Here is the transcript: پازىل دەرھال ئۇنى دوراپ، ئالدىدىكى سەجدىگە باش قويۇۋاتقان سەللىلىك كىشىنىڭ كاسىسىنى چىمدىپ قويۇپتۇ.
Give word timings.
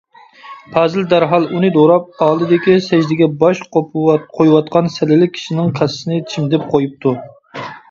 پازىل 0.75 1.03
دەرھال 1.11 1.43
ئۇنى 1.57 1.69
دوراپ، 1.75 2.23
ئالدىدىكى 2.27 2.79
سەجدىگە 2.87 3.29
باش 3.45 3.63
قويۇۋاتقان 3.77 4.91
سەللىلىك 4.97 5.37
كىشىنىڭ 5.39 5.71
كاسىسىنى 5.79 6.21
چىمدىپ 6.35 6.69
قويۇپتۇ. 6.75 7.17